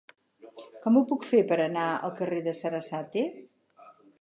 [0.85, 3.27] Com ho puc fer per anar al carrer de Sarasate?